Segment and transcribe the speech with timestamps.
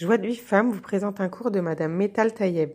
[0.00, 2.70] Joie de vie femme vous présente un cours de Madame Metal Tayeb.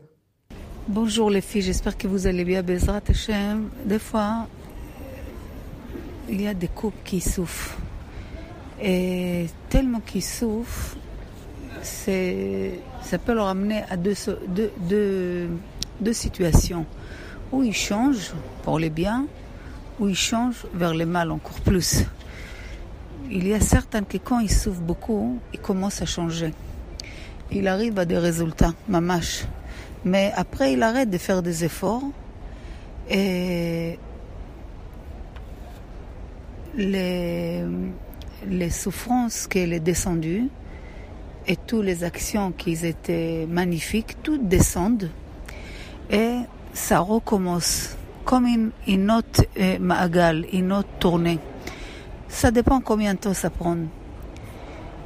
[0.88, 2.62] Bonjour les filles, j'espère que vous allez bien.
[2.62, 3.02] Bezrat.
[3.84, 4.46] Des fois,
[6.30, 7.78] il y a des couples qui souffrent.
[8.80, 10.98] Et tellement qu'ils souffrent,
[11.82, 14.14] ça peut leur amener à deux,
[14.48, 15.50] deux,
[16.00, 16.86] deux, situations.
[17.52, 19.26] Où ils changent pour les biens,
[20.00, 22.04] ou ils changent vers le mal encore plus.
[23.32, 26.54] Il y a certains qui, quand ils souffrent beaucoup, ils commencent à changer.
[27.52, 29.46] Il arrive à des résultats, mamache.
[30.04, 32.04] Mais après, il arrête de faire des efforts
[33.10, 33.98] et
[36.76, 37.64] les,
[38.48, 40.50] les souffrances qu'elle est descendue
[41.48, 45.10] et toutes les actions qui étaient magnifiques, toutes descendent
[46.10, 46.40] et
[46.74, 51.40] ça recommence comme une, autre euh, maagal, une autre tournée.
[52.28, 53.78] Ça dépend combien de temps ça prend.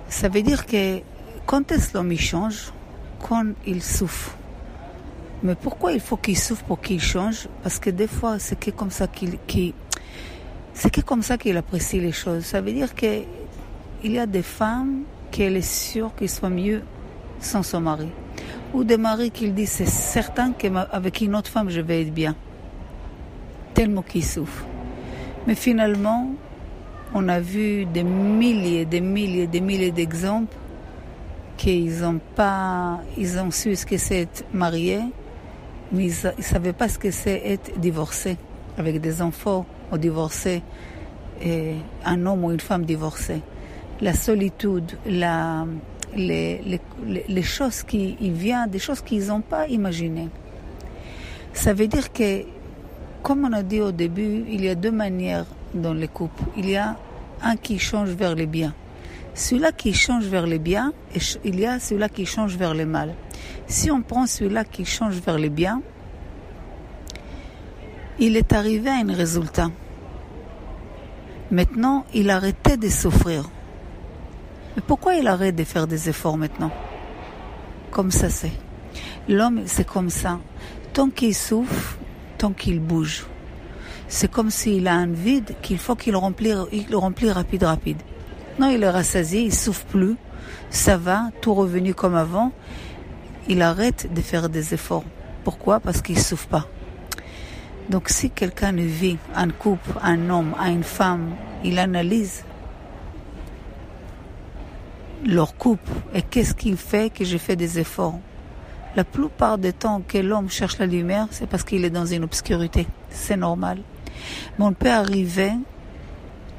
[0.07, 0.99] Ça veut dire que
[1.49, 2.71] quand est-ce l'homme change
[3.27, 4.38] Quand il souffre.
[5.41, 8.70] Mais pourquoi il faut qu'il souffre pour qu'il change Parce que des fois, c'est que
[8.70, 9.73] comme ça qu'il,
[10.76, 12.46] c'est que comme ça qu'il apprécie les choses.
[12.46, 13.23] Ça veut dire que
[14.04, 15.01] il y a des femmes
[15.32, 16.84] qu'elle est sûre qu'il soit mieux
[17.40, 18.10] sans son mari.
[18.76, 22.35] Ou des maris qui disent c'est certain qu'avec une autre femme je vais être bien.
[23.73, 24.68] Tellement qu'ils souffrent.
[25.48, 26.29] Mais finalement,
[27.16, 30.55] on a vu des milliers, des milliers, des milliers d'exemples
[31.60, 35.02] qu'ils ont pas, ils ont su ce que c'est être marié,
[35.91, 38.38] mais ils ne savaient pas ce que c'est être divorcé,
[38.77, 40.63] avec des enfants ou divorcé,
[41.43, 43.41] un homme ou une femme divorcée.
[43.99, 45.66] La solitude, la,
[46.16, 46.79] les,
[47.27, 50.29] les, choses qui viennent, des choses qu'ils n'ont pas imaginées.
[51.51, 52.44] Ça veut dire que,
[53.21, 56.44] comme on a dit au début, il y a deux manières dans les couples.
[56.55, 56.96] Il y a
[57.44, 58.73] un qui change vers le bien.
[59.40, 60.91] Celui-là qui change vers le bien,
[61.45, 63.15] il y a celui-là qui change vers le mal.
[63.68, 65.81] Si on prend celui-là qui change vers le bien,
[68.19, 69.72] il est arrivé à un résultat.
[71.51, 73.50] Maintenant, il arrêtait de souffrir.
[74.75, 76.71] Mais pourquoi il arrête de faire des efforts maintenant?
[77.91, 78.51] Comme ça c'est.
[79.29, 80.38] L'homme, c'est comme ça.
[80.91, 81.97] Tant qu'il souffre,
[82.38, 83.25] tant qu'il bouge.
[84.09, 86.94] C'est comme s'il a un vide qu'il faut qu'il remplisse, il
[87.29, 88.01] rapide, rapide.
[88.67, 90.15] Il est rassasié, il souffre plus,
[90.69, 92.51] ça va, tout revenu comme avant.
[93.47, 95.05] Il arrête de faire des efforts.
[95.43, 95.79] Pourquoi?
[95.79, 96.67] Parce qu'il souffre pas.
[97.89, 101.31] Donc si quelqu'un vit, un couple, un homme, une femme,
[101.63, 102.43] il analyse
[105.25, 108.19] leur couple et qu'est-ce qu'il fait que je fais des efforts.
[108.95, 112.23] La plupart des temps que l'homme cherche la lumière, c'est parce qu'il est dans une
[112.23, 112.87] obscurité.
[113.09, 113.79] C'est normal.
[114.57, 115.51] Mais on peut arriver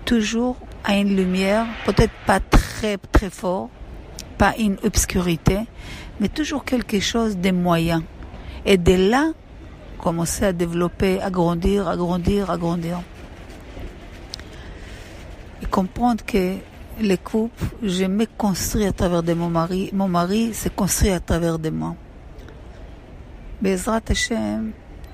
[0.04, 3.70] toujours à une lumière, peut-être pas très très fort,
[4.38, 5.58] pas une obscurité,
[6.20, 8.02] mais toujours quelque chose de moyen.
[8.64, 9.32] Et de là,
[9.98, 13.02] commencer à développer, à grandir, à grandir, à grandir.
[15.62, 16.56] Et comprendre que
[17.00, 21.20] les couples, je me construis à travers de mon mari, mon mari s'est construit à
[21.20, 21.94] travers de moi.
[23.60, 24.72] Bezrat Hashem,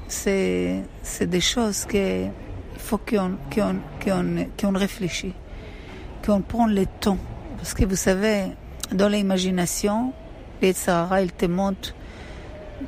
[0.09, 0.84] c'est,
[1.21, 4.72] des choses que il faut qu'on, qu'on, qu'on, qu'on
[6.26, 7.19] qu'on prend le temps.
[7.56, 8.47] Parce que vous savez,
[8.92, 10.12] dans l'imagination,
[10.60, 11.94] les Sahara, il te montre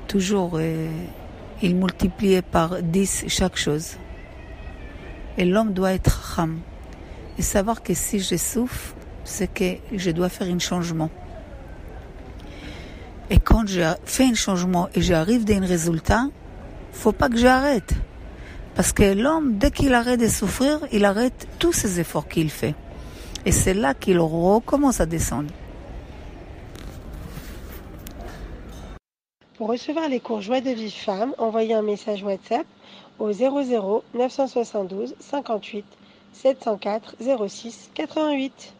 [0.08, 0.90] toujours, euh,
[1.62, 3.96] il multiplie par 10 chaque chose.
[5.36, 6.58] Et l'homme doit être ram.
[7.38, 11.10] Et savoir que si je souffre, c'est que je dois faire un changement.
[13.30, 16.24] Et quand je fais un changement et j'arrive à un résultat,
[16.92, 17.94] faut pas que j'arrête.
[18.74, 22.74] Parce que l'homme, dès qu'il arrête de souffrir, il arrête tous ces efforts qu'il fait.
[23.44, 25.50] Et c'est là qu'il recommence à descendre.
[29.56, 32.66] Pour recevoir les cours Joie de vie femme, envoyez un message WhatsApp
[33.18, 35.84] au 00 972 58
[36.32, 37.16] 704
[37.48, 38.74] 06 88.